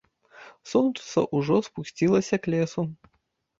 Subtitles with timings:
[0.71, 2.81] Сонца ўжо спусцілася к лесу.